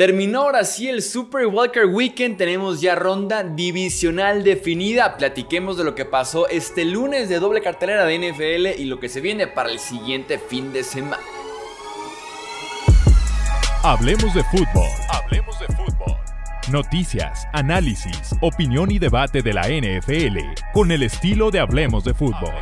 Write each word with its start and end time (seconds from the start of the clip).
Terminó 0.00 0.44
ahora 0.44 0.64
sí 0.64 0.88
el 0.88 1.02
Super 1.02 1.44
Walker 1.44 1.84
Weekend, 1.84 2.38
tenemos 2.38 2.80
ya 2.80 2.94
ronda 2.94 3.42
divisional 3.42 4.42
definida. 4.42 5.18
Platiquemos 5.18 5.76
de 5.76 5.84
lo 5.84 5.94
que 5.94 6.06
pasó 6.06 6.48
este 6.48 6.86
lunes 6.86 7.28
de 7.28 7.38
doble 7.38 7.60
cartelera 7.60 8.06
de 8.06 8.18
NFL 8.18 8.80
y 8.80 8.86
lo 8.86 8.98
que 8.98 9.10
se 9.10 9.20
viene 9.20 9.46
para 9.46 9.70
el 9.70 9.78
siguiente 9.78 10.38
fin 10.38 10.72
de 10.72 10.84
semana. 10.84 11.22
Hablemos 13.82 14.32
de 14.32 14.42
fútbol. 14.44 14.88
Hablemos 15.10 15.60
de 15.60 15.66
fútbol. 15.66 16.16
Noticias, 16.72 17.46
análisis, 17.52 18.34
opinión 18.40 18.90
y 18.90 18.98
debate 18.98 19.42
de 19.42 19.52
la 19.52 19.68
NFL 19.68 20.38
con 20.72 20.92
el 20.92 21.02
estilo 21.02 21.50
de 21.50 21.60
Hablemos 21.60 22.04
de 22.04 22.14
fútbol. 22.14 22.54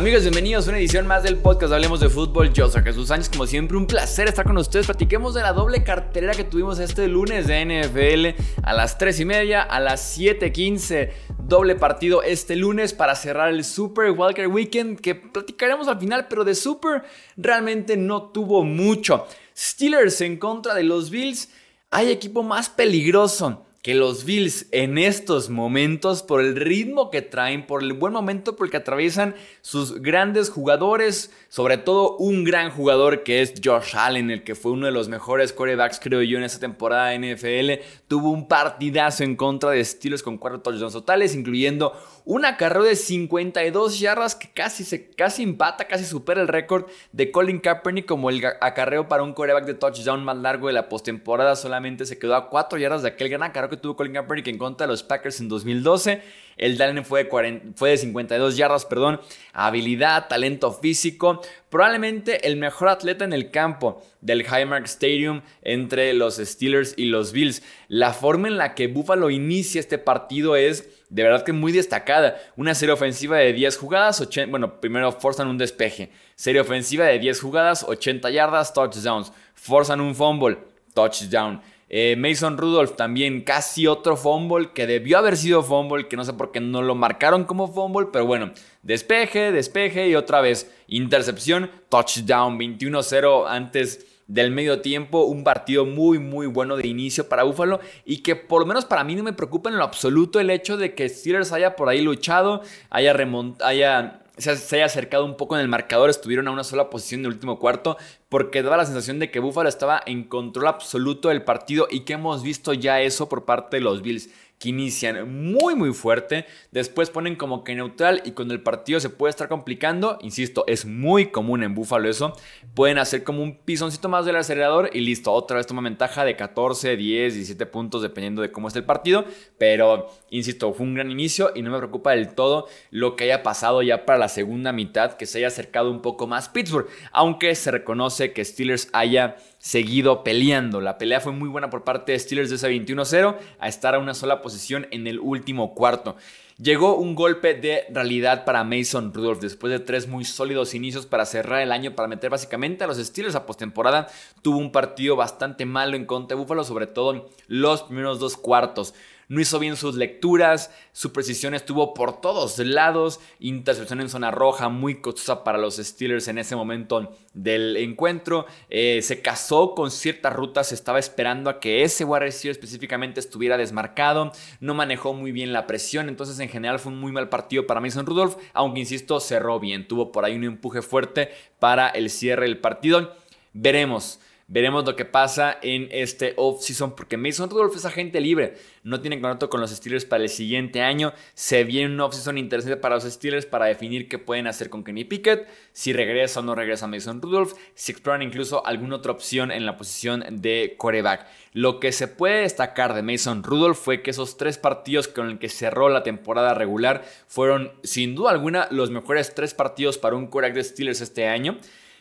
Amigos, 0.00 0.22
bienvenidos 0.22 0.66
a 0.66 0.70
una 0.70 0.78
edición 0.78 1.06
más 1.06 1.24
del 1.24 1.36
podcast 1.36 1.74
Hablemos 1.74 2.00
de 2.00 2.08
Fútbol. 2.08 2.54
Yo 2.54 2.70
soy 2.70 2.82
Jesús 2.82 3.08
Sánchez, 3.08 3.28
como 3.28 3.46
siempre, 3.46 3.76
un 3.76 3.86
placer 3.86 4.28
estar 4.28 4.46
con 4.46 4.56
ustedes. 4.56 4.86
Platiquemos 4.86 5.34
de 5.34 5.42
la 5.42 5.52
doble 5.52 5.84
cartelera 5.84 6.32
que 6.32 6.42
tuvimos 6.42 6.78
este 6.78 7.06
lunes 7.06 7.46
de 7.46 7.60
NFL 7.66 8.42
a 8.62 8.72
las 8.72 8.96
3 8.96 9.20
y 9.20 9.24
media, 9.26 9.60
a 9.60 9.78
las 9.78 10.00
7:15. 10.16 11.12
Doble 11.44 11.74
partido 11.74 12.22
este 12.22 12.56
lunes 12.56 12.94
para 12.94 13.14
cerrar 13.14 13.50
el 13.50 13.62
Super 13.62 14.12
Walker 14.12 14.46
Weekend 14.48 14.98
que 14.98 15.16
platicaremos 15.16 15.86
al 15.86 16.00
final, 16.00 16.28
pero 16.30 16.44
de 16.44 16.54
Super 16.54 17.02
realmente 17.36 17.98
no 17.98 18.30
tuvo 18.30 18.64
mucho. 18.64 19.26
Steelers 19.54 20.22
en 20.22 20.38
contra 20.38 20.72
de 20.72 20.84
los 20.84 21.10
Bills. 21.10 21.50
Hay 21.90 22.10
equipo 22.10 22.42
más 22.42 22.70
peligroso 22.70 23.66
que 23.82 23.94
los 23.94 24.26
Bills 24.26 24.66
en 24.72 24.98
estos 24.98 25.48
momentos, 25.48 26.22
por 26.22 26.42
el 26.42 26.54
ritmo 26.54 27.10
que 27.10 27.22
traen, 27.22 27.66
por 27.66 27.82
el 27.82 27.94
buen 27.94 28.12
momento 28.12 28.54
por 28.54 28.66
el 28.66 28.70
que 28.70 28.76
atraviesan 28.76 29.34
sus 29.62 30.02
grandes 30.02 30.50
jugadores, 30.50 31.32
sobre 31.48 31.78
todo 31.78 32.16
un 32.18 32.44
gran 32.44 32.70
jugador 32.70 33.22
que 33.22 33.40
es 33.40 33.54
Josh 33.64 33.96
Allen, 33.96 34.30
el 34.30 34.44
que 34.44 34.54
fue 34.54 34.72
uno 34.72 34.84
de 34.84 34.92
los 34.92 35.08
mejores 35.08 35.54
quarterbacks, 35.54 35.98
creo 35.98 36.20
yo, 36.20 36.36
en 36.36 36.44
esta 36.44 36.60
temporada 36.60 37.08
de 37.08 37.34
NFL, 37.34 37.82
tuvo 38.06 38.30
un 38.30 38.48
partidazo 38.48 39.24
en 39.24 39.34
contra 39.34 39.70
de 39.70 39.82
Steelers 39.82 40.22
con 40.22 40.36
cuatro 40.36 40.60
touchdowns 40.60 40.92
totales, 40.92 41.34
incluyendo 41.34 41.94
una 42.24 42.56
carrera 42.56 42.84
de 42.84 42.96
52 42.96 43.98
yardas 44.00 44.34
que 44.34 44.50
casi, 44.50 44.84
se, 44.84 45.10
casi 45.10 45.42
empata, 45.42 45.86
casi 45.86 46.04
supera 46.04 46.40
el 46.40 46.48
récord 46.48 46.86
de 47.12 47.30
Colin 47.30 47.60
Kaepernick 47.60 48.06
como 48.06 48.30
el 48.30 48.44
acarreo 48.60 49.08
para 49.08 49.22
un 49.22 49.32
quarterback 49.32 49.64
de 49.64 49.74
touchdown 49.74 50.24
más 50.24 50.36
largo 50.36 50.66
de 50.66 50.72
la 50.72 50.88
postemporada. 50.88 51.56
Solamente 51.56 52.06
se 52.06 52.18
quedó 52.18 52.34
a 52.34 52.48
4 52.48 52.78
yardas 52.78 53.02
de 53.02 53.08
aquel 53.08 53.28
gran 53.28 53.42
acarreo 53.42 53.70
que 53.70 53.76
tuvo 53.76 53.96
Colin 53.96 54.14
Kaepernick 54.14 54.48
en 54.48 54.58
contra 54.58 54.86
de 54.86 54.92
los 54.92 55.02
Packers 55.02 55.40
en 55.40 55.48
2012. 55.48 56.22
El 56.56 56.76
Dallin 56.76 57.04
fue 57.04 57.24
de, 57.24 57.62
fue 57.74 57.90
de 57.90 57.96
52 57.96 58.56
yardas, 58.56 58.84
perdón. 58.84 59.18
Habilidad, 59.54 60.28
talento 60.28 60.72
físico. 60.72 61.40
Probablemente 61.70 62.48
el 62.48 62.56
mejor 62.56 62.88
atleta 62.88 63.24
en 63.24 63.32
el 63.32 63.50
campo 63.50 64.02
del 64.20 64.42
Highmark 64.42 64.86
Stadium 64.86 65.42
entre 65.62 66.12
los 66.14 66.36
Steelers 66.36 66.94
y 66.96 67.06
los 67.06 67.32
Bills. 67.32 67.62
La 67.86 68.12
forma 68.12 68.48
en 68.48 68.58
la 68.58 68.74
que 68.74 68.88
Buffalo 68.88 69.30
inicia 69.30 69.78
este 69.78 69.96
partido 69.96 70.56
es 70.56 70.88
de 71.10 71.22
verdad 71.22 71.44
que 71.44 71.52
muy 71.52 71.70
destacada. 71.70 72.40
Una 72.56 72.74
serie 72.74 72.92
ofensiva 72.92 73.38
de 73.38 73.52
10 73.52 73.76
jugadas, 73.76 74.20
80, 74.20 74.50
bueno, 74.50 74.80
primero 74.80 75.12
forzan 75.12 75.48
un 75.48 75.58
despeje. 75.58 76.10
Serie 76.34 76.60
ofensiva 76.60 77.06
de 77.06 77.18
10 77.18 77.40
jugadas, 77.40 77.84
80 77.84 78.30
yardas, 78.30 78.74
touchdowns. 78.74 79.32
Forzan 79.54 80.00
un 80.00 80.14
fumble, 80.14 80.58
touchdown. 80.92 81.60
Eh, 81.92 82.14
Mason 82.16 82.56
Rudolph 82.56 82.94
también 82.94 83.40
casi 83.40 83.88
otro 83.88 84.16
fumble 84.16 84.70
que 84.72 84.86
debió 84.86 85.18
haber 85.18 85.36
sido 85.36 85.60
fumble, 85.64 86.06
que 86.06 86.16
no 86.16 86.24
sé 86.24 86.32
por 86.32 86.52
qué 86.52 86.60
no 86.60 86.82
lo 86.82 86.94
marcaron 86.94 87.42
como 87.42 87.66
fumble, 87.66 88.08
pero 88.12 88.24
bueno, 88.26 88.52
despeje, 88.84 89.50
despeje 89.50 90.08
y 90.08 90.14
otra 90.14 90.40
vez 90.40 90.72
intercepción, 90.86 91.68
touchdown, 91.88 92.56
21-0 92.60 93.46
antes 93.48 94.06
del 94.28 94.52
medio 94.52 94.80
tiempo, 94.80 95.24
un 95.24 95.42
partido 95.42 95.84
muy 95.84 96.20
muy 96.20 96.46
bueno 96.46 96.76
de 96.76 96.86
inicio 96.86 97.28
para 97.28 97.42
Buffalo 97.42 97.80
y 98.04 98.18
que 98.18 98.36
por 98.36 98.60
lo 98.60 98.66
menos 98.66 98.84
para 98.84 99.02
mí 99.02 99.16
no 99.16 99.24
me 99.24 99.32
preocupa 99.32 99.68
en 99.70 99.76
lo 99.76 99.82
absoluto 99.82 100.38
el 100.38 100.50
hecho 100.50 100.76
de 100.76 100.94
que 100.94 101.08
Steelers 101.08 101.50
haya 101.50 101.74
por 101.74 101.88
ahí 101.88 102.00
luchado, 102.00 102.62
haya, 102.90 103.16
haya 103.64 104.20
se, 104.40 104.76
haya 104.76 104.84
acercado 104.84 105.24
un 105.24 105.36
poco 105.36 105.56
en 105.56 105.62
el 105.62 105.68
marcador, 105.68 106.10
estuvieron 106.10 106.48
a 106.48 106.50
una 106.50 106.64
sola 106.64 106.90
posición 106.90 107.20
en 107.20 107.26
último 107.28 107.58
cuarto, 107.58 107.96
porque 108.28 108.62
daba 108.62 108.76
la 108.76 108.86
sensación 108.86 109.18
de 109.18 109.30
que 109.30 109.40
Buffalo 109.40 109.68
estaba 109.68 110.02
en 110.06 110.24
control 110.24 110.68
absoluto 110.68 111.28
del 111.28 111.42
partido 111.42 111.86
y 111.90 112.00
que 112.00 112.14
hemos 112.14 112.42
visto 112.42 112.72
ya 112.72 113.00
eso 113.00 113.28
por 113.28 113.44
parte 113.44 113.76
de 113.76 113.82
los 113.82 114.02
Bills 114.02 114.30
que 114.60 114.68
inician 114.68 115.52
muy 115.52 115.74
muy 115.74 115.94
fuerte, 115.94 116.44
después 116.70 117.08
ponen 117.08 117.34
como 117.34 117.64
que 117.64 117.74
neutral 117.74 118.20
y 118.26 118.32
cuando 118.32 118.52
el 118.52 118.62
partido 118.62 119.00
se 119.00 119.08
puede 119.08 119.30
estar 119.30 119.48
complicando, 119.48 120.18
insisto, 120.20 120.64
es 120.66 120.84
muy 120.84 121.30
común 121.30 121.62
en 121.62 121.74
Búfalo 121.74 122.10
eso, 122.10 122.36
pueden 122.74 122.98
hacer 122.98 123.24
como 123.24 123.42
un 123.42 123.56
pisoncito 123.56 124.10
más 124.10 124.26
del 124.26 124.36
acelerador 124.36 124.90
y 124.92 125.00
listo, 125.00 125.32
otra 125.32 125.56
vez 125.56 125.66
toma 125.66 125.80
ventaja 125.80 126.26
de 126.26 126.36
14, 126.36 126.98
10, 126.98 127.34
17 127.34 127.64
puntos 127.66 128.02
dependiendo 128.02 128.42
de 128.42 128.52
cómo 128.52 128.68
esté 128.68 128.80
el 128.80 128.84
partido, 128.84 129.24
pero 129.56 130.10
insisto, 130.28 130.74
fue 130.74 130.84
un 130.84 130.94
gran 130.94 131.10
inicio 131.10 131.52
y 131.54 131.62
no 131.62 131.70
me 131.70 131.78
preocupa 131.78 132.10
del 132.10 132.34
todo 132.34 132.68
lo 132.90 133.16
que 133.16 133.24
haya 133.24 133.42
pasado 133.42 133.80
ya 133.80 134.04
para 134.04 134.18
la 134.18 134.28
segunda 134.28 134.72
mitad, 134.72 135.14
que 135.14 135.24
se 135.24 135.38
haya 135.38 135.48
acercado 135.48 135.90
un 135.90 136.02
poco 136.02 136.26
más 136.26 136.50
Pittsburgh, 136.50 136.86
aunque 137.12 137.54
se 137.54 137.70
reconoce 137.70 138.34
que 138.34 138.44
Steelers 138.44 138.90
haya 138.92 139.36
seguido 139.60 140.24
peleando. 140.24 140.80
La 140.80 140.98
pelea 140.98 141.20
fue 141.20 141.32
muy 141.32 141.48
buena 141.48 141.70
por 141.70 141.84
parte 141.84 142.12
de 142.12 142.18
Steelers 142.18 142.48
de 142.50 142.56
ese 142.56 142.68
21-0 142.68 143.36
a 143.60 143.68
estar 143.68 143.94
a 143.94 143.98
una 143.98 144.14
sola 144.14 144.42
posición 144.42 144.88
en 144.90 145.06
el 145.06 145.20
último 145.20 145.74
cuarto. 145.74 146.16
Llegó 146.60 146.96
un 146.96 147.14
golpe 147.14 147.54
de 147.54 147.84
realidad 147.90 148.44
para 148.44 148.64
Mason 148.64 149.14
Rudolph 149.14 149.40
después 149.40 149.70
de 149.70 149.80
tres 149.80 150.08
muy 150.08 150.24
sólidos 150.24 150.74
inicios 150.74 151.06
para 151.06 151.24
cerrar 151.24 151.60
el 151.60 151.72
año, 151.72 151.94
para 151.94 152.08
meter 152.08 152.30
básicamente 152.30 152.84
a 152.84 152.86
los 152.86 152.98
Steelers 152.98 153.34
a 153.34 153.46
postemporada. 153.46 154.08
Tuvo 154.42 154.58
un 154.58 154.72
partido 154.72 155.14
bastante 155.16 155.64
malo 155.64 155.96
en 155.96 156.04
contra 156.04 156.36
de 156.36 156.42
Buffalo, 156.42 156.64
sobre 156.64 156.86
todo 156.86 157.30
los 157.46 157.82
primeros 157.84 158.18
dos 158.18 158.36
cuartos 158.36 158.94
no 159.30 159.40
hizo 159.40 159.60
bien 159.60 159.76
sus 159.76 159.94
lecturas, 159.94 160.72
su 160.92 161.12
precisión 161.12 161.54
estuvo 161.54 161.94
por 161.94 162.20
todos 162.20 162.58
lados, 162.58 163.20
intercepción 163.38 164.00
en 164.00 164.08
zona 164.08 164.32
roja 164.32 164.68
muy 164.68 165.00
costosa 165.00 165.44
para 165.44 165.56
los 165.56 165.76
Steelers 165.76 166.26
en 166.26 166.38
ese 166.38 166.56
momento 166.56 167.16
del 167.32 167.76
encuentro, 167.76 168.46
eh, 168.68 169.00
se 169.02 169.22
casó 169.22 169.76
con 169.76 169.92
ciertas 169.92 170.34
rutas, 170.34 170.72
estaba 170.72 170.98
esperando 170.98 171.48
a 171.48 171.60
que 171.60 171.84
ese 171.84 172.04
wide 172.04 172.18
receiver 172.18 172.50
específicamente 172.50 173.20
estuviera 173.20 173.56
desmarcado, 173.56 174.32
no 174.58 174.74
manejó 174.74 175.14
muy 175.14 175.30
bien 175.30 175.52
la 175.52 175.68
presión, 175.68 176.08
entonces 176.08 176.40
en 176.40 176.48
general 176.48 176.80
fue 176.80 176.90
un 176.90 176.98
muy 176.98 177.12
mal 177.12 177.28
partido 177.28 177.68
para 177.68 177.80
Mason 177.80 178.06
Rudolph, 178.06 178.36
aunque 178.52 178.80
insisto, 178.80 179.20
cerró 179.20 179.60
bien, 179.60 179.86
tuvo 179.86 180.10
por 180.10 180.24
ahí 180.24 180.34
un 180.34 180.42
empuje 180.42 180.82
fuerte 180.82 181.30
para 181.60 181.88
el 181.88 182.10
cierre 182.10 182.46
del 182.46 182.58
partido. 182.58 183.14
Veremos. 183.52 184.18
Veremos 184.52 184.84
lo 184.84 184.96
que 184.96 185.04
pasa 185.04 185.58
en 185.62 185.86
este 185.92 186.34
off-season 186.36 186.96
porque 186.96 187.16
Mason 187.16 187.48
Rudolph 187.48 187.76
es 187.76 187.84
agente 187.84 188.20
libre. 188.20 188.56
No 188.82 189.00
tiene 189.00 189.20
contrato 189.20 189.48
con 189.48 189.60
los 189.60 189.70
Steelers 189.70 190.04
para 190.04 190.24
el 190.24 190.28
siguiente 190.28 190.82
año. 190.82 191.12
Se 191.34 191.62
viene 191.62 191.94
un 191.94 192.00
off-season 192.00 192.36
interesante 192.36 192.76
para 192.76 192.96
los 192.96 193.04
Steelers 193.04 193.46
para 193.46 193.66
definir 193.66 194.08
qué 194.08 194.18
pueden 194.18 194.48
hacer 194.48 194.68
con 194.68 194.82
Kenny 194.82 195.04
Pickett. 195.04 195.46
Si 195.72 195.92
regresa 195.92 196.40
o 196.40 196.42
no 196.42 196.56
regresa 196.56 196.88
Mason 196.88 197.22
Rudolph. 197.22 197.52
Si 197.76 197.92
exploran 197.92 198.22
incluso 198.22 198.66
alguna 198.66 198.96
otra 198.96 199.12
opción 199.12 199.52
en 199.52 199.66
la 199.66 199.76
posición 199.76 200.24
de 200.28 200.74
coreback. 200.76 201.28
Lo 201.52 201.78
que 201.78 201.92
se 201.92 202.08
puede 202.08 202.40
destacar 202.40 202.94
de 202.94 203.02
Mason 203.02 203.44
Rudolph 203.44 203.78
fue 203.78 204.02
que 204.02 204.10
esos 204.10 204.36
tres 204.36 204.58
partidos 204.58 205.06
con 205.06 205.30
los 205.30 205.38
que 205.38 205.48
cerró 205.48 205.90
la 205.90 206.02
temporada 206.02 206.54
regular 206.54 207.04
fueron 207.28 207.70
sin 207.84 208.16
duda 208.16 208.32
alguna 208.32 208.66
los 208.72 208.90
mejores 208.90 209.32
tres 209.32 209.54
partidos 209.54 209.96
para 209.96 210.16
un 210.16 210.26
coreback 210.26 210.56
de 210.56 210.64
Steelers 210.64 211.02
este 211.02 211.28
año 211.28 211.56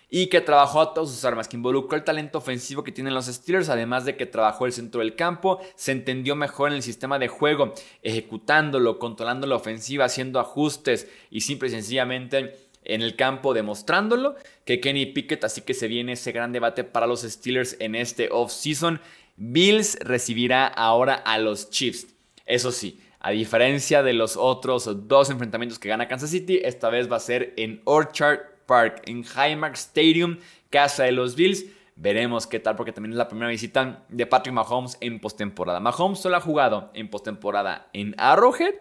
y 0.09 0.27
que 0.27 0.41
trabajó 0.41 0.81
a 0.81 0.93
todas 0.93 1.11
sus 1.11 1.23
armas, 1.23 1.47
que 1.47 1.57
involucró 1.57 1.95
el 1.97 2.03
talento 2.03 2.39
ofensivo 2.39 2.83
que 2.83 2.91
tienen 2.91 3.13
los 3.13 3.27
Steelers, 3.27 3.69
además 3.69 4.05
de 4.05 4.17
que 4.17 4.25
trabajó 4.25 4.65
el 4.65 4.73
centro 4.73 5.01
del 5.01 5.15
campo, 5.15 5.59
se 5.75 5.91
entendió 5.91 6.35
mejor 6.35 6.69
en 6.69 6.77
el 6.77 6.83
sistema 6.83 7.19
de 7.19 7.27
juego, 7.27 7.73
ejecutándolo, 8.01 8.97
controlando 8.97 9.45
la 9.45 9.55
ofensiva, 9.55 10.05
haciendo 10.05 10.39
ajustes 10.39 11.07
y 11.29 11.41
simple 11.41 11.67
y 11.67 11.71
sencillamente 11.71 12.55
en 12.83 13.01
el 13.01 13.15
campo 13.15 13.53
demostrándolo 13.53 14.35
que 14.65 14.79
Kenny 14.79 15.07
Pickett, 15.07 15.43
así 15.43 15.61
que 15.61 15.73
se 15.73 15.87
viene 15.87 16.13
ese 16.13 16.31
gran 16.31 16.51
debate 16.51 16.83
para 16.83 17.07
los 17.07 17.21
Steelers 17.21 17.75
en 17.79 17.93
este 17.93 18.29
offseason. 18.31 18.99
Bills 19.35 19.97
recibirá 20.01 20.65
ahora 20.67 21.13
a 21.13 21.37
los 21.37 21.69
Chiefs. 21.69 22.07
Eso 22.45 22.71
sí, 22.71 22.99
a 23.19 23.29
diferencia 23.31 24.01
de 24.01 24.13
los 24.13 24.37
otros 24.37 25.07
dos 25.07 25.29
enfrentamientos 25.29 25.77
que 25.77 25.89
gana 25.89 26.07
Kansas 26.07 26.31
City, 26.31 26.61
esta 26.63 26.89
vez 26.89 27.11
va 27.11 27.17
a 27.17 27.21
ser 27.21 27.53
en 27.57 27.81
Orchard 27.83 28.39
Park, 28.69 29.01
en 29.07 29.23
Highmark 29.23 29.73
Stadium, 29.73 30.37
casa 30.69 31.05
de 31.05 31.11
los 31.11 31.35
Bills. 31.35 31.65
Veremos 31.95 32.45
qué 32.45 32.59
tal, 32.59 32.75
porque 32.75 32.91
también 32.93 33.13
es 33.13 33.17
la 33.17 33.27
primera 33.27 33.49
visita 33.49 34.05
de 34.07 34.27
Patrick 34.27 34.53
Mahomes 34.53 34.95
en 35.01 35.19
postemporada. 35.19 35.79
Mahomes 35.79 36.19
solo 36.19 36.37
ha 36.37 36.41
jugado 36.41 36.91
en 36.93 37.09
postemporada 37.09 37.89
en 37.93 38.13
Arrowhead 38.19 38.75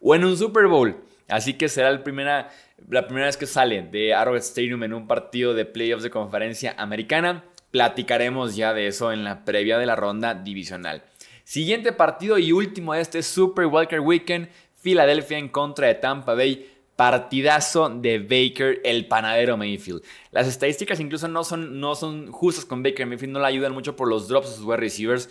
o 0.00 0.14
en 0.14 0.24
un 0.24 0.36
Super 0.36 0.68
Bowl. 0.68 0.96
Así 1.28 1.54
que 1.54 1.68
será 1.68 1.90
la 1.90 2.04
primera, 2.04 2.50
la 2.88 3.06
primera 3.06 3.26
vez 3.26 3.36
que 3.36 3.46
sale 3.46 3.82
de 3.82 4.14
Arrowhead 4.14 4.42
Stadium 4.42 4.84
en 4.84 4.94
un 4.94 5.06
partido 5.08 5.54
de 5.54 5.64
playoffs 5.64 6.04
de 6.04 6.10
conferencia 6.10 6.74
americana. 6.78 7.44
Platicaremos 7.72 8.54
ya 8.54 8.72
de 8.72 8.86
eso 8.86 9.12
en 9.12 9.24
la 9.24 9.44
previa 9.44 9.78
de 9.78 9.86
la 9.86 9.96
ronda 9.96 10.34
divisional. 10.34 11.02
Siguiente 11.42 11.92
partido 11.92 12.38
y 12.38 12.52
último 12.52 12.94
de 12.94 13.00
este 13.00 13.22
Super 13.22 13.66
Walker 13.66 14.00
Weekend, 14.00 14.48
Filadelfia 14.80 15.38
en 15.38 15.48
contra 15.48 15.88
de 15.88 15.94
Tampa 15.94 16.34
Bay. 16.34 16.71
Partidazo 17.02 17.88
de 17.88 18.20
Baker, 18.20 18.80
el 18.84 19.08
panadero 19.08 19.56
Mayfield. 19.56 20.04
Las 20.30 20.46
estadísticas 20.46 21.00
incluso 21.00 21.26
no 21.26 21.42
son, 21.42 21.80
no 21.80 21.96
son 21.96 22.30
justas 22.30 22.64
con 22.64 22.84
Baker 22.84 23.06
Mayfield, 23.06 23.32
no 23.32 23.40
le 23.40 23.48
ayudan 23.48 23.72
mucho 23.72 23.96
por 23.96 24.06
los 24.06 24.28
drops 24.28 24.50
de 24.50 24.54
sus 24.54 24.64
wide 24.64 24.76
receivers. 24.76 25.28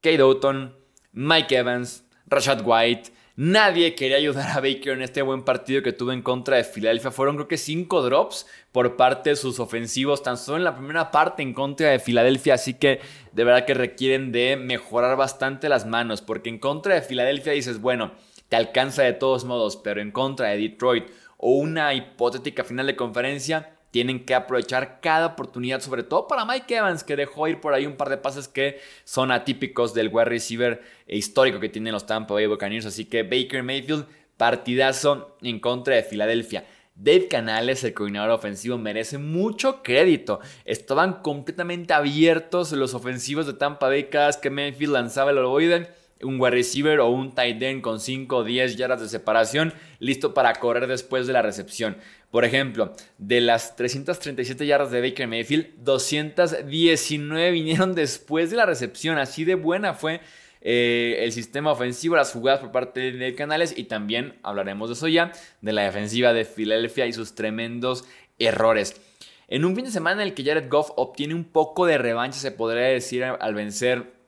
Kate 0.00 0.18
Doughton, 0.18 0.76
Mike 1.10 1.56
Evans, 1.56 2.04
Rashad 2.28 2.62
White. 2.64 3.10
Nadie 3.34 3.96
quería 3.96 4.18
ayudar 4.18 4.50
a 4.56 4.60
Baker 4.60 4.92
en 4.92 5.02
este 5.02 5.22
buen 5.22 5.42
partido 5.42 5.82
que 5.82 5.92
tuvo 5.92 6.12
en 6.12 6.22
contra 6.22 6.56
de 6.56 6.62
Filadelfia. 6.62 7.10
Fueron 7.10 7.34
creo 7.34 7.48
que 7.48 7.58
cinco 7.58 8.00
drops 8.02 8.46
por 8.70 8.94
parte 8.94 9.30
de 9.30 9.36
sus 9.36 9.58
ofensivos, 9.58 10.22
tan 10.22 10.36
solo 10.36 10.58
en 10.58 10.64
la 10.64 10.76
primera 10.76 11.10
parte 11.10 11.42
en 11.42 11.52
contra 11.52 11.90
de 11.90 11.98
Filadelfia. 11.98 12.54
Así 12.54 12.74
que 12.74 13.00
de 13.32 13.42
verdad 13.42 13.66
que 13.66 13.74
requieren 13.74 14.30
de 14.30 14.56
mejorar 14.56 15.16
bastante 15.16 15.68
las 15.68 15.84
manos, 15.84 16.22
porque 16.22 16.48
en 16.48 16.60
contra 16.60 16.94
de 16.94 17.02
Filadelfia 17.02 17.54
dices, 17.54 17.80
bueno, 17.80 18.12
te 18.52 18.56
alcanza 18.56 19.02
de 19.02 19.14
todos 19.14 19.46
modos, 19.46 19.78
pero 19.78 20.02
en 20.02 20.10
contra 20.10 20.48
de 20.48 20.58
Detroit 20.58 21.06
o 21.38 21.52
una 21.52 21.94
hipotética 21.94 22.64
final 22.64 22.86
de 22.86 22.96
conferencia, 22.96 23.78
tienen 23.90 24.26
que 24.26 24.34
aprovechar 24.34 25.00
cada 25.00 25.28
oportunidad, 25.28 25.80
sobre 25.80 26.02
todo 26.02 26.28
para 26.28 26.44
Mike 26.44 26.76
Evans, 26.76 27.02
que 27.02 27.16
dejó 27.16 27.48
ir 27.48 27.62
por 27.62 27.72
ahí 27.72 27.86
un 27.86 27.96
par 27.96 28.10
de 28.10 28.18
pases 28.18 28.48
que 28.48 28.78
son 29.04 29.32
atípicos 29.32 29.94
del 29.94 30.10
wide 30.12 30.26
receiver 30.26 30.82
histórico 31.06 31.60
que 31.60 31.70
tienen 31.70 31.94
los 31.94 32.04
Tampa 32.04 32.34
Bay 32.34 32.44
Buccaneers. 32.44 32.84
Así 32.84 33.06
que 33.06 33.22
Baker 33.22 33.62
Mayfield, 33.62 34.04
partidazo 34.36 35.34
en 35.40 35.58
contra 35.58 35.94
de 35.94 36.02
Filadelfia. 36.02 36.66
Dave 36.94 37.28
Canales, 37.28 37.82
el 37.84 37.94
coordinador 37.94 38.32
ofensivo, 38.32 38.76
merece 38.76 39.16
mucho 39.16 39.82
crédito. 39.82 40.40
Estaban 40.66 41.22
completamente 41.22 41.94
abiertos 41.94 42.70
los 42.72 42.92
ofensivos 42.92 43.46
de 43.46 43.54
Tampa 43.54 43.88
Bay 43.88 44.10
cada 44.10 44.26
vez 44.26 44.36
que 44.36 44.50
Mayfield 44.50 44.92
lanzaba 44.92 45.30
el 45.30 45.38
ovoide 45.38 46.01
un 46.22 46.40
wide 46.40 46.52
receiver 46.52 47.00
o 47.00 47.08
un 47.08 47.34
tight 47.34 47.62
end 47.62 47.82
con 47.82 48.00
5 48.00 48.36
o 48.36 48.44
10 48.44 48.76
yardas 48.76 49.00
de 49.00 49.08
separación, 49.08 49.72
listo 49.98 50.34
para 50.34 50.54
correr 50.54 50.86
después 50.86 51.26
de 51.26 51.32
la 51.32 51.42
recepción. 51.42 51.96
Por 52.30 52.44
ejemplo, 52.44 52.94
de 53.18 53.40
las 53.40 53.76
337 53.76 54.66
yardas 54.66 54.90
de 54.90 55.00
Baker 55.00 55.28
Mayfield, 55.28 55.66
219 55.84 57.50
vinieron 57.50 57.94
después 57.94 58.50
de 58.50 58.56
la 58.56 58.66
recepción. 58.66 59.18
Así 59.18 59.44
de 59.44 59.54
buena 59.54 59.94
fue 59.94 60.20
eh, 60.62 61.16
el 61.24 61.32
sistema 61.32 61.72
ofensivo, 61.72 62.16
las 62.16 62.32
jugadas 62.32 62.60
por 62.60 62.72
parte 62.72 63.12
de 63.12 63.34
Canales 63.34 63.74
y 63.76 63.84
también 63.84 64.38
hablaremos 64.42 64.88
de 64.88 64.94
eso 64.94 65.08
ya, 65.08 65.32
de 65.60 65.72
la 65.72 65.82
defensiva 65.82 66.32
de 66.32 66.44
Filadelfia 66.44 67.06
y 67.06 67.12
sus 67.12 67.34
tremendos 67.34 68.04
errores. 68.38 69.00
En 69.48 69.64
un 69.64 69.74
fin 69.74 69.84
de 69.84 69.90
semana 69.90 70.22
en 70.22 70.28
el 70.28 70.34
que 70.34 70.44
Jared 70.44 70.70
Goff 70.70 70.92
obtiene 70.96 71.34
un 71.34 71.44
poco 71.44 71.84
de 71.84 71.98
revancha, 71.98 72.38
se 72.38 72.52
podría 72.52 72.86
decir, 72.86 73.24
al 73.24 73.54
vencer 73.54 74.21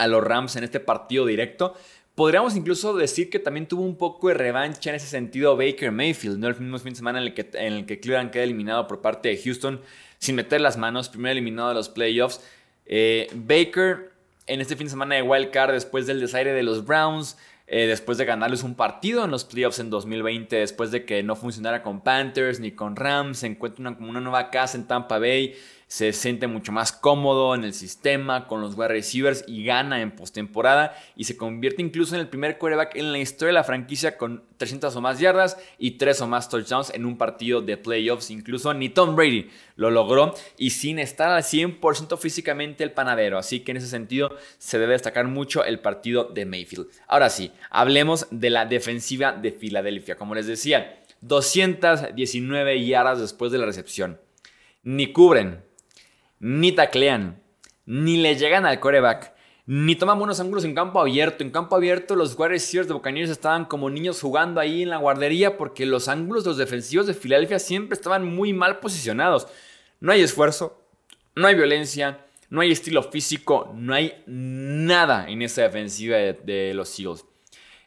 a 0.00 0.06
los 0.08 0.24
Rams 0.24 0.56
en 0.56 0.64
este 0.64 0.80
partido 0.80 1.26
directo. 1.26 1.74
Podríamos 2.14 2.56
incluso 2.56 2.96
decir 2.96 3.30
que 3.30 3.38
también 3.38 3.66
tuvo 3.66 3.82
un 3.82 3.96
poco 3.96 4.28
de 4.28 4.34
revancha 4.34 4.90
en 4.90 4.96
ese 4.96 5.06
sentido 5.06 5.56
Baker 5.56 5.92
Mayfield, 5.92 6.38
¿no? 6.38 6.48
El 6.48 6.58
mismo 6.58 6.78
fin 6.78 6.92
de 6.92 6.96
semana 6.96 7.20
en 7.20 7.26
el 7.26 7.34
que, 7.34 7.48
en 7.54 7.72
el 7.72 7.86
que 7.86 8.00
Cleveland 8.00 8.30
queda 8.30 8.42
eliminado 8.42 8.86
por 8.86 9.00
parte 9.00 9.28
de 9.28 9.36
Houston 9.36 9.80
sin 10.18 10.34
meter 10.34 10.60
las 10.60 10.76
manos, 10.76 11.08
primero 11.08 11.32
eliminado 11.32 11.68
de 11.68 11.74
los 11.74 11.88
playoffs. 11.88 12.40
Eh, 12.86 13.28
Baker 13.34 14.12
en 14.46 14.60
este 14.60 14.76
fin 14.76 14.86
de 14.86 14.90
semana 14.90 15.14
de 15.14 15.22
Wild 15.22 15.50
Card 15.50 15.72
después 15.72 16.06
del 16.06 16.20
desaire 16.20 16.52
de 16.52 16.62
los 16.62 16.84
Browns, 16.84 17.38
eh, 17.68 17.86
después 17.86 18.18
de 18.18 18.24
ganarles 18.24 18.64
un 18.64 18.74
partido 18.74 19.24
en 19.24 19.30
los 19.30 19.44
playoffs 19.44 19.78
en 19.78 19.90
2020, 19.90 20.56
después 20.56 20.90
de 20.90 21.04
que 21.04 21.22
no 21.22 21.36
funcionara 21.36 21.84
con 21.84 22.00
Panthers 22.00 22.58
ni 22.58 22.72
con 22.72 22.96
Rams, 22.96 23.38
se 23.38 23.46
encuentra 23.46 23.80
una, 23.80 23.96
como 23.96 24.10
una 24.10 24.20
nueva 24.20 24.50
casa 24.50 24.76
en 24.76 24.88
Tampa 24.88 25.20
Bay 25.20 25.54
se 25.90 26.12
siente 26.12 26.46
mucho 26.46 26.70
más 26.70 26.92
cómodo 26.92 27.52
en 27.52 27.64
el 27.64 27.74
sistema 27.74 28.46
con 28.46 28.60
los 28.60 28.76
wide 28.76 28.86
receivers 28.86 29.42
y 29.48 29.64
gana 29.64 30.00
en 30.00 30.12
postemporada 30.12 30.96
y 31.16 31.24
se 31.24 31.36
convierte 31.36 31.82
incluso 31.82 32.14
en 32.14 32.20
el 32.20 32.28
primer 32.28 32.58
quarterback 32.58 32.94
en 32.94 33.10
la 33.10 33.18
historia 33.18 33.48
de 33.48 33.54
la 33.54 33.64
franquicia 33.64 34.16
con 34.16 34.44
300 34.56 34.94
o 34.94 35.00
más 35.00 35.18
yardas 35.18 35.58
y 35.78 35.98
3 35.98 36.20
o 36.20 36.28
más 36.28 36.48
touchdowns 36.48 36.94
en 36.94 37.06
un 37.06 37.18
partido 37.18 37.60
de 37.60 37.76
playoffs. 37.76 38.30
Incluso 38.30 38.72
ni 38.72 38.88
Tom 38.88 39.16
Brady 39.16 39.50
lo 39.74 39.90
logró 39.90 40.32
y 40.56 40.70
sin 40.70 41.00
estar 41.00 41.28
al 41.28 41.42
100% 41.42 42.16
físicamente 42.18 42.84
el 42.84 42.92
panadero. 42.92 43.36
Así 43.36 43.58
que 43.58 43.72
en 43.72 43.78
ese 43.78 43.88
sentido 43.88 44.36
se 44.58 44.78
debe 44.78 44.92
destacar 44.92 45.26
mucho 45.26 45.64
el 45.64 45.80
partido 45.80 46.22
de 46.22 46.46
Mayfield. 46.46 46.86
Ahora 47.08 47.30
sí, 47.30 47.50
hablemos 47.68 48.28
de 48.30 48.50
la 48.50 48.64
defensiva 48.64 49.32
de 49.32 49.50
Filadelfia. 49.50 50.14
Como 50.14 50.36
les 50.36 50.46
decía, 50.46 51.02
219 51.22 52.86
yardas 52.86 53.18
después 53.18 53.50
de 53.50 53.58
la 53.58 53.66
recepción. 53.66 54.20
Ni 54.84 55.12
cubren, 55.12 55.68
ni 56.40 56.72
taclean, 56.72 57.40
ni 57.86 58.16
le 58.16 58.34
llegan 58.34 58.66
al 58.66 58.80
coreback, 58.80 59.34
ni 59.66 59.94
toman 59.94 60.18
buenos 60.18 60.40
ángulos 60.40 60.64
en 60.64 60.74
campo 60.74 61.00
abierto. 61.00 61.44
En 61.44 61.50
campo 61.50 61.76
abierto, 61.76 62.16
los 62.16 62.36
wide 62.36 62.48
receivers 62.48 62.88
de 62.88 62.94
Buccaneers 62.94 63.30
estaban 63.30 63.66
como 63.66 63.88
niños 63.88 64.20
jugando 64.20 64.58
ahí 64.60 64.82
en 64.82 64.90
la 64.90 64.96
guardería 64.96 65.56
porque 65.56 65.86
los 65.86 66.08
ángulos 66.08 66.42
de 66.42 66.50
los 66.50 66.56
defensivos 66.56 67.06
de 67.06 67.14
Filadelfia 67.14 67.60
siempre 67.60 67.94
estaban 67.94 68.24
muy 68.24 68.52
mal 68.52 68.80
posicionados. 68.80 69.46
No 70.00 70.10
hay 70.10 70.22
esfuerzo, 70.22 70.82
no 71.36 71.46
hay 71.46 71.54
violencia, 71.54 72.26
no 72.48 72.62
hay 72.62 72.72
estilo 72.72 73.04
físico, 73.04 73.72
no 73.76 73.94
hay 73.94 74.24
nada 74.26 75.30
en 75.30 75.42
esa 75.42 75.62
defensiva 75.62 76.16
de, 76.16 76.72
los 76.74 76.98
Eagles 76.98 77.24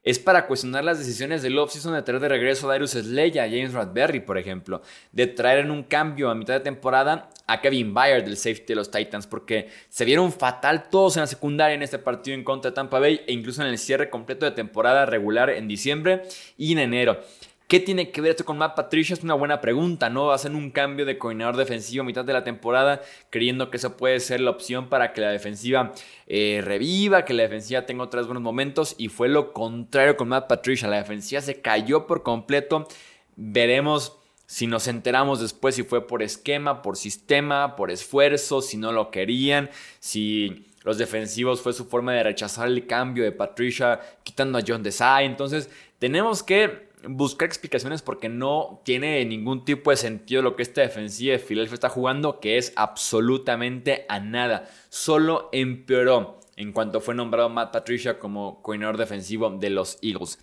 es 0.04 0.20
para 0.20 0.48
cuestionar 0.48 0.84
las 0.84 1.00
decisiones 1.00 1.42
del 1.42 1.58
offseason 1.58 1.94
de 1.94 2.02
traer 2.02 2.20
de 2.20 2.30
regreso 2.30 2.68
a 2.68 2.74
Darius 2.74 2.92
Slay 2.92 3.38
a 3.40 3.44
James 3.44 3.74
Radberry, 3.74 4.20
por 4.20 4.38
ejemplo, 4.38 4.82
de 5.12 5.28
traer 5.28 5.60
en 5.60 5.72
un 5.72 5.84
cambio 5.84 6.30
a 6.30 6.36
mitad 6.36 6.56
de 6.56 6.60
temporada 6.60 7.30
a 7.48 7.62
Kevin 7.62 7.94
Byard 7.94 8.26
del 8.26 8.38
safety 8.38 8.66
de 8.68 8.76
los 8.76 8.92
Titans, 8.92 9.28
porque 9.28 9.70
se 9.90 10.06
vieron 10.06 10.32
fatal 10.32 10.90
todos 10.90 11.16
en 11.16 11.22
la 11.22 11.28
secundaria 11.28 11.76
en 11.76 11.84
este 11.84 12.00
partido 12.00 12.36
en 12.36 12.44
contra 12.44 12.72
de 12.72 12.76
Tampa 12.76 13.00
Bay 13.00 13.22
e 13.28 13.34
incluso 13.34 13.62
en 13.62 13.70
el 13.70 13.78
cierre 13.78 14.10
completo 14.10 14.46
de 14.46 14.52
temporada 14.52 15.06
regular 15.06 15.50
en 15.50 15.68
diciembre 15.68 16.24
y 16.58 16.74
en 16.74 16.80
enero. 16.80 17.20
¿Qué 17.68 17.80
tiene 17.80 18.12
que 18.12 18.21
ver 18.21 18.31
esto 18.31 18.45
con 18.45 18.57
Matt 18.57 18.75
Patricia? 18.75 19.13
Es 19.13 19.24
una 19.24 19.33
buena 19.33 19.60
pregunta, 19.62 20.10
¿no? 20.10 20.31
Hacen 20.31 20.56
un 20.56 20.69
cambio 20.69 21.06
de 21.06 21.18
coordinador 21.18 21.56
defensivo 21.56 22.04
a 22.04 22.06
mitad 22.06 22.24
de 22.24 22.33
la 22.33 22.44
temporada, 22.44 23.01
creyendo 23.30 23.71
que 23.71 23.77
eso 23.77 23.98
puede 23.98 24.19
ser 24.19 24.42
la 24.42 24.51
opción 24.51 24.89
para 24.89 25.13
que 25.13 25.21
la 25.21 25.31
defensiva 25.31 25.92
eh, 26.27 26.62
reviva, 26.63 27.25
que 27.25 27.33
la 27.33 27.44
defensiva 27.44 27.86
tenga 27.86 28.04
otros 28.04 28.27
buenos 28.27 28.44
momentos, 28.44 28.95
y 28.98 29.07
fue 29.07 29.30
lo 29.30 29.54
contrario 29.54 30.18
con 30.18 30.27
Matt 30.27 30.48
Patricia. 30.48 30.88
La 30.88 30.98
defensiva 30.98 31.42
se 31.42 31.62
cayó 31.62 32.06
por 32.06 32.21
completo. 32.21 32.88
Veremos 33.36 34.18
si 34.45 34.68
nos 34.68 34.88
enteramos 34.88 35.39
después 35.39 35.74
si 35.74 35.83
fue 35.83 36.06
por 36.06 36.21
esquema, 36.21 36.81
por 36.83 36.95
sistema, 36.95 37.75
por 37.75 37.89
esfuerzo, 37.89 38.62
si 38.62 38.77
no 38.77 38.92
lo 38.92 39.09
querían, 39.09 39.71
si 40.00 40.68
los 40.83 40.98
defensivos 40.98 41.62
fue 41.62 41.74
su 41.74 41.86
forma 41.86 42.13
de 42.13 42.24
rechazar 42.24 42.68
el 42.68 42.86
cambio 42.86 43.24
de 43.24 43.31
Patricia, 43.31 44.00
quitando 44.24 44.59
a 44.59 44.64
John 44.68 44.83
Desai. 44.83 45.26
Entonces, 45.26 45.69
tenemos 45.97 46.44
que 46.44 46.93
buscar 47.07 47.48
explicaciones 47.48 48.02
porque 48.02 48.30
no 48.30 48.81
tiene 48.83 49.24
ningún 49.26 49.66
tipo 49.66 49.92
de 49.92 49.98
sentido 49.98 50.42
lo 50.42 50.56
que 50.56 50.64
esta 50.64 50.81
defensiva 50.81 51.33
de 51.33 51.40
Philadelphia 51.40 51.76
está 51.76 51.90
jugando, 51.90 52.40
que 52.40 52.57
es 52.57 52.74
absolutamente 52.76 54.06
a 54.10 54.19
nada. 54.19 54.69
Solo 54.90 55.50
empeoró 55.52 56.40
en 56.56 56.72
cuanto 56.72 57.02
fue 57.02 57.16
nombrado 57.16 57.50
Matt 57.50 57.74
Patricia 57.74 58.19
como 58.19 58.62
coordinador 58.62 58.98
defensivo 58.98 59.50
de 59.50 59.69
los 59.69 59.98
Eagles. 60.02 60.40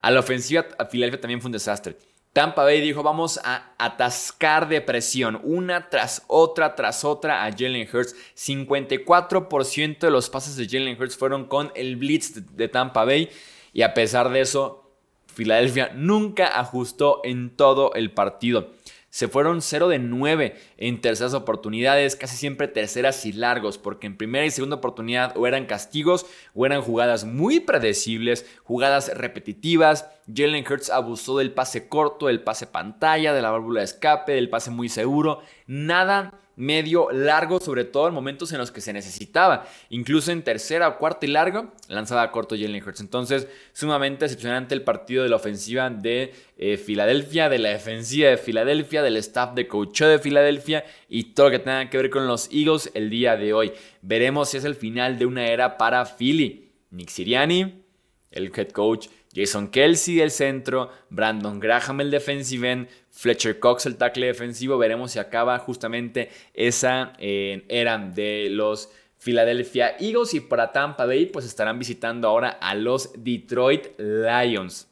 A 0.00 0.10
la 0.10 0.20
ofensiva, 0.20 0.66
a 0.78 0.86
Philadelphia 0.86 1.20
también 1.20 1.40
fue 1.40 1.48
un 1.48 1.52
desastre. 1.52 1.96
Tampa 2.32 2.64
Bay 2.64 2.80
dijo, 2.80 3.02
vamos 3.02 3.38
a 3.44 3.74
atascar 3.76 4.66
de 4.66 4.80
presión, 4.80 5.38
una 5.44 5.90
tras 5.90 6.24
otra, 6.28 6.74
tras 6.74 7.04
otra 7.04 7.44
a 7.44 7.52
Jalen 7.52 7.86
Hurts. 7.92 8.16
54% 8.34 9.98
de 9.98 10.10
los 10.10 10.30
pases 10.30 10.56
de 10.56 10.66
Jalen 10.66 10.98
Hurts 10.98 11.16
fueron 11.16 11.44
con 11.44 11.70
el 11.74 11.96
blitz 11.96 12.56
de 12.56 12.68
Tampa 12.68 13.04
Bay. 13.04 13.28
Y 13.74 13.82
a 13.82 13.92
pesar 13.92 14.30
de 14.30 14.40
eso, 14.40 14.81
Filadelfia 15.34 15.92
nunca 15.94 16.46
ajustó 16.58 17.20
en 17.24 17.50
todo 17.50 17.94
el 17.94 18.12
partido. 18.12 18.70
Se 19.12 19.28
fueron 19.28 19.60
0 19.60 19.88
de 19.88 19.98
9 19.98 20.56
en 20.78 21.02
terceras 21.02 21.34
oportunidades, 21.34 22.16
casi 22.16 22.34
siempre 22.34 22.66
terceras 22.66 23.26
y 23.26 23.34
largos, 23.34 23.76
porque 23.76 24.06
en 24.06 24.16
primera 24.16 24.46
y 24.46 24.50
segunda 24.50 24.76
oportunidad 24.76 25.36
o 25.36 25.46
eran 25.46 25.66
castigos 25.66 26.24
o 26.54 26.64
eran 26.64 26.80
jugadas 26.80 27.26
muy 27.26 27.60
predecibles, 27.60 28.46
jugadas 28.64 29.10
repetitivas. 29.14 30.08
Jalen 30.34 30.64
Hurts 30.66 30.88
abusó 30.88 31.36
del 31.36 31.52
pase 31.52 31.88
corto, 31.88 32.28
del 32.28 32.42
pase 32.42 32.66
pantalla, 32.66 33.34
de 33.34 33.42
la 33.42 33.50
válvula 33.50 33.80
de 33.80 33.84
escape, 33.84 34.32
del 34.32 34.48
pase 34.48 34.70
muy 34.70 34.88
seguro. 34.88 35.42
Nada 35.66 36.40
medio, 36.62 37.10
largo, 37.10 37.60
sobre 37.60 37.84
todo 37.84 38.08
en 38.08 38.14
momentos 38.14 38.52
en 38.52 38.58
los 38.58 38.70
que 38.70 38.80
se 38.80 38.92
necesitaba. 38.92 39.66
Incluso 39.90 40.30
en 40.30 40.42
tercera 40.42 40.88
o 40.88 40.98
cuarta 40.98 41.26
y 41.26 41.30
largo, 41.30 41.72
lanzaba 41.88 42.30
corto 42.30 42.54
Jalen 42.54 42.82
Hurts. 42.82 43.00
Entonces, 43.00 43.48
sumamente 43.72 44.24
decepcionante 44.24 44.74
el 44.74 44.82
partido 44.82 45.24
de 45.24 45.28
la 45.28 45.36
ofensiva 45.36 45.90
de 45.90 46.32
eh, 46.56 46.76
Filadelfia, 46.76 47.48
de 47.48 47.58
la 47.58 47.70
defensiva 47.70 48.30
de 48.30 48.36
Filadelfia, 48.36 49.02
del 49.02 49.16
staff 49.16 49.54
de 49.54 49.66
coach 49.66 50.02
de 50.02 50.18
Filadelfia 50.18 50.84
y 51.08 51.34
todo 51.34 51.46
lo 51.46 51.52
que 51.52 51.58
tenga 51.58 51.90
que 51.90 51.96
ver 51.96 52.10
con 52.10 52.26
los 52.26 52.48
Eagles 52.52 52.90
el 52.94 53.10
día 53.10 53.36
de 53.36 53.52
hoy. 53.52 53.72
Veremos 54.00 54.50
si 54.50 54.58
es 54.58 54.64
el 54.64 54.76
final 54.76 55.18
de 55.18 55.26
una 55.26 55.46
era 55.46 55.76
para 55.76 56.04
Philly. 56.04 56.70
Nick 56.90 57.08
Siriani, 57.08 57.81
el 58.32 58.52
head 58.54 58.70
coach 58.70 59.08
Jason 59.34 59.68
Kelsey 59.68 60.20
el 60.20 60.30
centro, 60.30 60.90
Brandon 61.08 61.58
Graham 61.58 62.00
el 62.02 62.10
defensive 62.10 62.70
end, 62.70 62.88
Fletcher 63.10 63.58
Cox 63.58 63.86
el 63.86 63.96
tackle 63.96 64.26
defensivo. 64.26 64.78
Veremos 64.78 65.12
si 65.12 65.18
acaba 65.18 65.58
justamente 65.58 66.30
esa 66.54 67.14
eh, 67.18 67.64
era 67.68 67.98
de 67.98 68.48
los 68.50 68.90
Philadelphia 69.18 69.96
Eagles 69.98 70.34
y 70.34 70.40
para 70.40 70.72
Tampa 70.72 71.06
Bay 71.06 71.26
pues 71.26 71.46
estarán 71.46 71.78
visitando 71.78 72.28
ahora 72.28 72.50
a 72.50 72.74
los 72.74 73.12
Detroit 73.16 73.98
Lions 73.98 74.91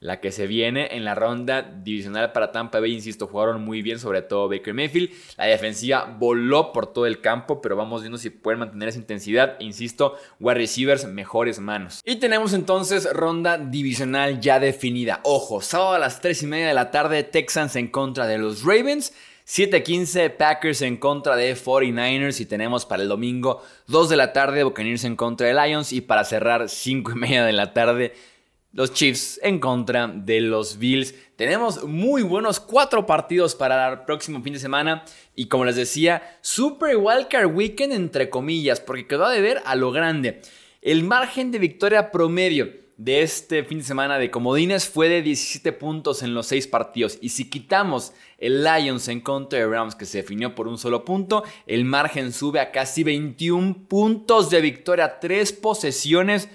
la 0.00 0.18
que 0.18 0.32
se 0.32 0.46
viene 0.46 0.96
en 0.96 1.04
la 1.04 1.14
ronda 1.14 1.60
divisional 1.60 2.32
para 2.32 2.52
Tampa 2.52 2.80
Bay. 2.80 2.94
Insisto, 2.94 3.26
jugaron 3.26 3.62
muy 3.62 3.82
bien, 3.82 3.98
sobre 3.98 4.22
todo 4.22 4.48
Baker 4.48 4.72
Mayfield. 4.72 5.10
La 5.36 5.44
defensiva 5.44 6.16
voló 6.18 6.72
por 6.72 6.86
todo 6.86 7.04
el 7.04 7.20
campo, 7.20 7.60
pero 7.60 7.76
vamos 7.76 8.00
viendo 8.00 8.16
si 8.16 8.30
pueden 8.30 8.60
mantener 8.60 8.88
esa 8.88 8.98
intensidad. 8.98 9.60
Insisto, 9.60 10.16
wide 10.40 10.54
receivers, 10.54 11.04
mejores 11.04 11.60
manos. 11.60 12.00
Y 12.06 12.16
tenemos 12.16 12.54
entonces 12.54 13.12
ronda 13.12 13.58
divisional 13.58 14.40
ya 14.40 14.58
definida. 14.58 15.20
Ojo, 15.22 15.60
sábado 15.60 15.92
a 15.92 15.98
las 15.98 16.22
3 16.22 16.44
y 16.44 16.46
media 16.46 16.68
de 16.68 16.74
la 16.74 16.90
tarde, 16.90 17.22
Texans 17.22 17.76
en 17.76 17.88
contra 17.88 18.26
de 18.26 18.38
los 18.38 18.64
Ravens. 18.64 19.12
7:15 19.46 20.30
Packers 20.30 20.80
en 20.80 20.96
contra 20.96 21.34
de 21.34 21.56
49ers 21.56 22.40
y 22.40 22.46
tenemos 22.46 22.86
para 22.86 23.02
el 23.02 23.08
domingo 23.08 23.64
2 23.88 24.08
de 24.08 24.16
la 24.16 24.32
tarde 24.32 24.62
Buccaneers 24.62 25.02
en 25.02 25.16
contra 25.16 25.48
de 25.48 25.54
Lions 25.54 25.92
y 25.92 26.02
para 26.02 26.22
cerrar 26.22 26.68
5 26.68 27.10
y 27.10 27.14
media 27.16 27.44
de 27.44 27.52
la 27.52 27.72
tarde 27.72 28.14
los 28.72 28.92
Chiefs 28.92 29.40
en 29.42 29.58
contra 29.58 30.06
de 30.08 30.40
los 30.40 30.78
Bills. 30.78 31.14
Tenemos 31.36 31.84
muy 31.84 32.22
buenos 32.22 32.60
cuatro 32.60 33.06
partidos 33.06 33.54
para 33.54 33.88
el 33.88 34.00
próximo 34.00 34.42
fin 34.42 34.52
de 34.52 34.58
semana. 34.58 35.04
Y 35.34 35.46
como 35.46 35.64
les 35.64 35.76
decía, 35.76 36.38
Super 36.40 36.96
Wildcard 36.96 37.54
Weekend 37.54 37.92
entre 37.92 38.30
comillas, 38.30 38.80
porque 38.80 39.06
quedó 39.06 39.24
a 39.24 39.32
deber 39.32 39.60
a 39.64 39.74
lo 39.74 39.90
grande. 39.90 40.42
El 40.82 41.02
margen 41.02 41.50
de 41.50 41.58
victoria 41.58 42.10
promedio 42.10 42.80
de 42.96 43.22
este 43.22 43.64
fin 43.64 43.78
de 43.78 43.84
semana 43.84 44.18
de 44.18 44.30
comodines 44.30 44.86
fue 44.86 45.08
de 45.08 45.22
17 45.22 45.72
puntos 45.72 46.22
en 46.22 46.34
los 46.34 46.46
6 46.48 46.66
partidos. 46.66 47.18
Y 47.22 47.30
si 47.30 47.48
quitamos 47.48 48.12
el 48.36 48.62
Lions 48.62 49.08
en 49.08 49.22
contra 49.22 49.58
de 49.58 49.66
Rams, 49.66 49.94
que 49.94 50.04
se 50.04 50.18
definió 50.18 50.54
por 50.54 50.68
un 50.68 50.76
solo 50.76 51.02
punto, 51.02 51.42
el 51.66 51.86
margen 51.86 52.30
sube 52.30 52.60
a 52.60 52.70
casi 52.72 53.02
21 53.02 53.86
puntos 53.88 54.50
de 54.50 54.60
victoria, 54.60 55.18
3 55.18 55.50
posesiones 55.54 56.50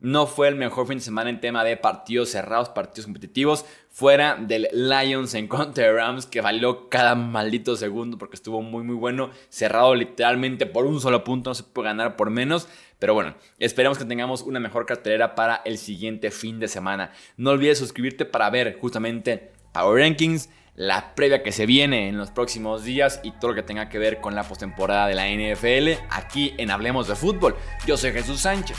no 0.00 0.26
fue 0.26 0.48
el 0.48 0.56
mejor 0.56 0.86
fin 0.86 0.98
de 0.98 1.04
semana 1.04 1.30
en 1.30 1.40
tema 1.40 1.64
de 1.64 1.76
partidos 1.76 2.30
cerrados, 2.30 2.68
partidos 2.68 3.06
competitivos, 3.06 3.64
fuera 3.88 4.36
del 4.36 4.68
Lions 4.72 5.34
en 5.34 5.48
contra 5.48 5.84
de 5.84 5.92
Rams, 5.92 6.26
que 6.26 6.40
valió 6.40 6.88
cada 6.88 7.14
maldito 7.14 7.76
segundo 7.76 8.18
porque 8.18 8.36
estuvo 8.36 8.60
muy 8.60 8.82
muy 8.82 8.96
bueno, 8.96 9.30
cerrado 9.48 9.94
literalmente 9.94 10.66
por 10.66 10.86
un 10.86 11.00
solo 11.00 11.24
punto, 11.24 11.50
no 11.50 11.54
se 11.54 11.62
puede 11.62 11.88
ganar 11.88 12.16
por 12.16 12.30
menos, 12.30 12.68
pero 12.98 13.14
bueno, 13.14 13.34
esperemos 13.58 13.98
que 13.98 14.04
tengamos 14.04 14.42
una 14.42 14.60
mejor 14.60 14.86
cartelera 14.86 15.34
para 15.34 15.62
el 15.64 15.78
siguiente 15.78 16.30
fin 16.30 16.58
de 16.58 16.68
semana. 16.68 17.12
No 17.36 17.50
olvides 17.50 17.78
suscribirte 17.78 18.24
para 18.24 18.50
ver 18.50 18.78
justamente 18.80 19.52
Power 19.72 20.02
Rankings, 20.02 20.48
la 20.74 21.14
previa 21.14 21.42
que 21.42 21.52
se 21.52 21.66
viene 21.66 22.08
en 22.08 22.16
los 22.16 22.30
próximos 22.30 22.84
días 22.84 23.20
y 23.22 23.32
todo 23.32 23.50
lo 23.50 23.54
que 23.54 23.62
tenga 23.62 23.88
que 23.88 23.98
ver 23.98 24.20
con 24.20 24.34
la 24.34 24.42
postemporada 24.42 25.06
de 25.06 25.14
la 25.14 25.28
NFL 25.28 26.04
aquí 26.10 26.54
en 26.58 26.70
Hablemos 26.70 27.06
de 27.06 27.14
Fútbol. 27.14 27.56
Yo 27.86 27.96
soy 27.96 28.12
Jesús 28.12 28.40
Sánchez. 28.40 28.78